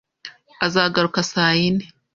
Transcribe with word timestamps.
Azagaruka 0.65 1.19
saa 1.31 1.51
yine. 1.59 1.83